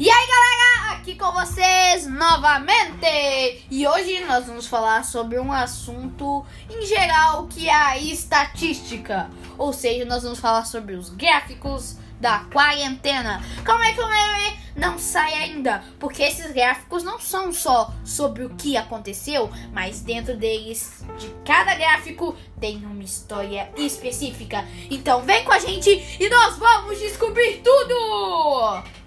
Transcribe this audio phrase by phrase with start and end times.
[0.00, 3.66] E aí galera, aqui com vocês novamente!
[3.68, 9.28] E hoje nós vamos falar sobre um assunto em geral que é a estatística.
[9.58, 13.42] Ou seja, nós vamos falar sobre os gráficos da quarentena.
[13.66, 15.82] Como é que o meme não sai ainda?
[15.98, 21.74] Porque esses gráficos não são só sobre o que aconteceu, mas dentro deles, de cada
[21.74, 24.64] gráfico, tem uma história específica.
[24.88, 28.97] Então vem com a gente e nós vamos descobrir tudo!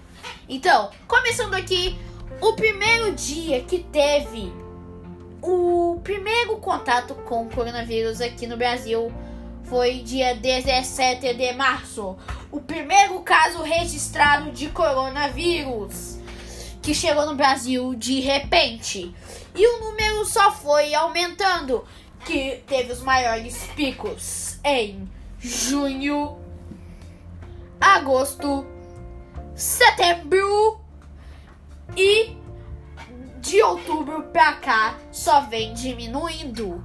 [0.48, 1.98] Então, começando aqui,
[2.40, 4.52] o primeiro dia que teve
[5.40, 9.12] o primeiro contato com o coronavírus aqui no Brasil
[9.64, 12.16] foi dia 17 de março.
[12.50, 16.18] O primeiro caso registrado de coronavírus
[16.82, 19.14] que chegou no Brasil de repente.
[19.54, 21.84] E o número só foi aumentando,
[22.24, 26.38] que teve os maiores picos em junho,
[27.80, 28.66] agosto,
[29.62, 30.80] setembro
[31.96, 32.36] e
[33.40, 36.84] de outubro pra cá só vem diminuindo.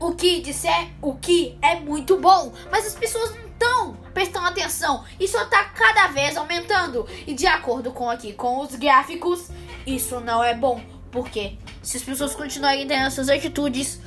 [0.00, 5.04] O que disser, o que é muito bom, mas as pessoas não estão prestando atenção
[5.28, 7.06] só tá cada vez aumentando.
[7.26, 9.50] E de acordo com aqui com os gráficos,
[9.86, 10.80] isso não é bom,
[11.10, 14.00] porque se as pessoas continuarem tendo essas atitudes,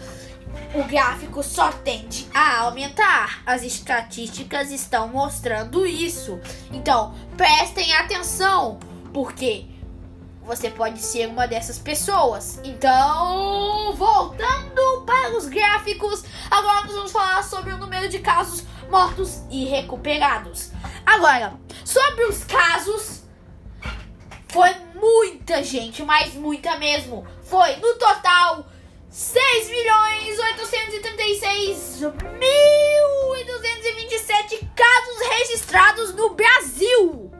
[0.78, 3.42] o gráfico só tende a aumentar.
[3.46, 6.40] As estatísticas estão mostrando isso.
[6.72, 8.78] Então, prestem atenção,
[9.12, 9.66] porque
[10.44, 12.62] você pode ser uma dessas pessoas.
[12.64, 19.42] Então, voltando para os gráficos, agora nós vamos falar sobre o número de casos mortos
[19.50, 20.72] e recuperados.
[21.04, 23.24] Agora, sobre os casos,
[24.48, 27.26] foi muita gente, mas muita mesmo.
[27.42, 28.66] Foi no total
[29.10, 37.32] 6 milhões 836 mil e 227 casos registrados no Brasil.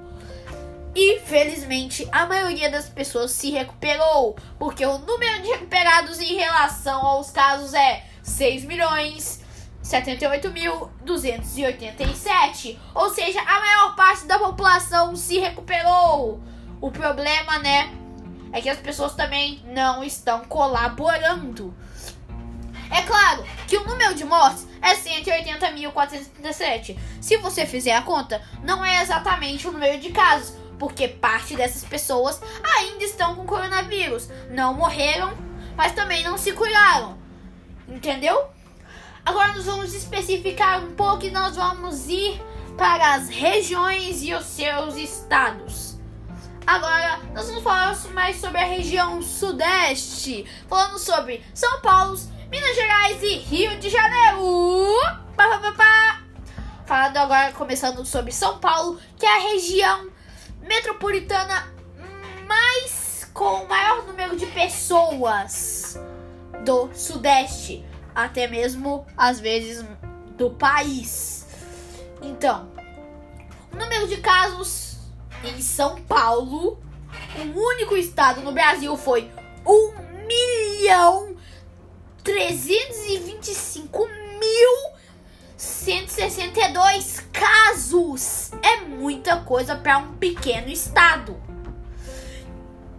[0.96, 7.06] E felizmente a maioria das pessoas se recuperou, porque o número de recuperados em relação
[7.06, 9.42] aos casos é 6 milhões
[9.84, 12.78] 78.287.
[12.96, 16.42] Ou seja, a maior parte da população se recuperou.
[16.82, 17.94] O problema, né,
[18.58, 21.76] é que as pessoas também não estão colaborando.
[22.90, 26.98] É claro que o número de mortes é 180.437.
[27.22, 31.84] Se você fizer a conta, não é exatamente o número de casos, porque parte dessas
[31.84, 34.30] pessoas ainda estão com coronavírus.
[34.50, 35.38] Não morreram,
[35.76, 37.16] mas também não se curaram.
[37.88, 38.50] Entendeu?
[39.24, 42.42] Agora nós vamos especificar um pouco e nós vamos ir
[42.78, 45.97] para as regiões e os seus estados.
[46.68, 52.20] Agora nós vamos falar mais sobre a região sudeste, falando sobre São Paulo,
[52.52, 54.94] Minas Gerais e Rio de Janeiro.
[55.34, 56.22] Pá, pá, pá.
[56.86, 60.10] Falando agora, começando sobre São Paulo, que é a região
[60.62, 61.74] metropolitana
[62.46, 65.98] mais com o maior número de pessoas
[66.66, 69.86] do Sudeste, até mesmo às vezes
[70.36, 71.48] do país.
[72.22, 72.70] Então,
[73.72, 74.97] o número de casos
[75.48, 76.80] em São Paulo,
[77.38, 79.32] o único estado no Brasil foi
[79.66, 79.94] 1
[80.28, 81.36] milhão
[82.24, 84.08] 325
[84.40, 84.98] mil
[85.56, 88.52] 162 casos.
[88.62, 91.42] É muita coisa para um pequeno estado.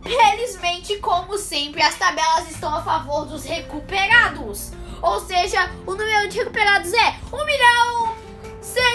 [0.03, 4.73] Felizmente, como sempre, as tabelas estão a favor dos recuperados.
[5.03, 8.08] Ou seja, o número de recuperados é 1 milhão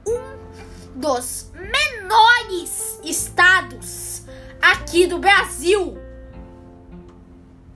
[0.08, 0.36] um
[0.98, 1.50] dos
[3.04, 4.22] estados
[4.60, 5.96] aqui do Brasil.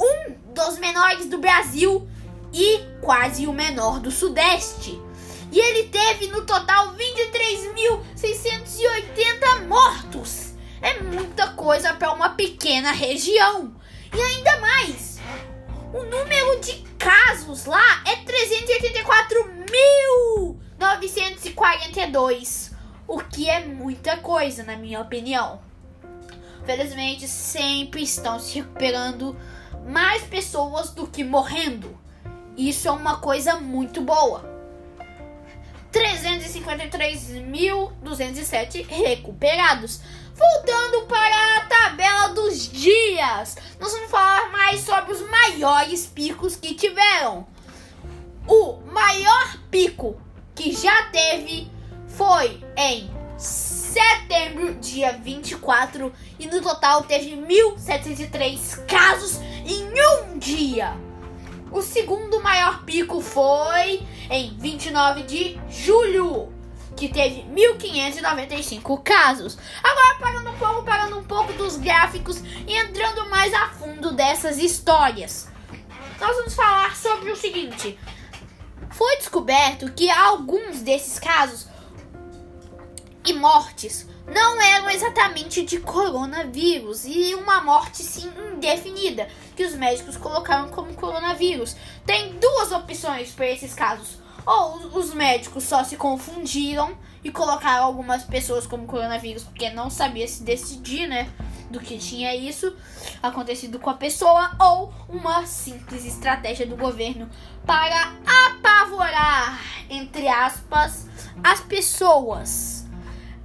[0.00, 2.08] Um dos menores do Brasil
[2.52, 5.00] e quase o menor do Sudeste.
[5.52, 10.54] E ele teve no total 23.680 mortos.
[10.80, 13.74] É muita coisa para uma pequena região.
[14.14, 15.18] E ainda mais,
[15.92, 18.14] o número de casos lá é
[20.78, 22.69] 384.942,
[23.10, 25.60] o que é muita coisa, na minha opinião.
[26.64, 29.36] Felizmente, sempre estão se recuperando
[29.84, 31.98] mais pessoas do que morrendo.
[32.56, 34.48] Isso é uma coisa muito boa.
[35.92, 40.00] 353.207 recuperados.
[40.32, 46.74] Voltando para a tabela dos dias, nós vamos falar mais sobre os maiores picos que
[46.74, 47.44] tiveram.
[48.46, 50.16] O maior pico
[50.54, 51.79] que já teve
[52.20, 60.94] foi em setembro, dia 24, e no total teve 1.703 casos em um dia.
[61.72, 66.52] O segundo maior pico foi em 29 de julho,
[66.94, 69.56] que teve 1.595 casos.
[69.82, 74.58] Agora, parando um pouco, parando um pouco dos gráficos e entrando mais a fundo dessas
[74.58, 75.48] histórias,
[76.20, 77.98] nós vamos falar sobre o seguinte:
[78.90, 81.69] foi descoberto que alguns desses casos
[83.30, 90.16] e mortes não eram exatamente de coronavírus e uma morte sim indefinida que os médicos
[90.16, 91.76] colocaram como coronavírus.
[92.04, 94.18] Tem duas opções para esses casos.
[94.44, 100.26] Ou os médicos só se confundiram e colocaram algumas pessoas como coronavírus porque não sabia
[100.26, 101.30] se decidir, né,
[101.70, 102.74] do que tinha isso
[103.22, 107.30] acontecido com a pessoa ou uma simples estratégia do governo
[107.64, 108.12] para
[108.48, 111.06] apavorar, entre aspas,
[111.44, 112.89] as pessoas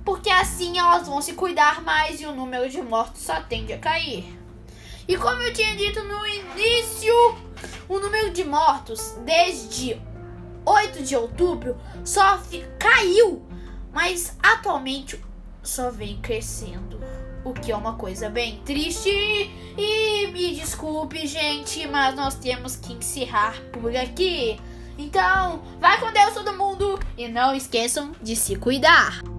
[0.05, 3.79] porque assim elas vão se cuidar mais e o número de mortos só tende a
[3.79, 4.39] cair.
[5.07, 7.13] E como eu tinha dito no início,
[7.89, 9.99] o número de mortos desde
[10.63, 12.39] 8 de outubro só
[12.79, 13.43] caiu,
[13.91, 15.19] mas atualmente
[15.61, 16.99] só vem crescendo.
[17.43, 19.09] O que é uma coisa bem triste.
[19.77, 24.59] E me desculpe, gente, mas nós temos que encerrar por aqui.
[24.97, 29.34] Então, vai com Deus todo mundo e não esqueçam de se cuidar.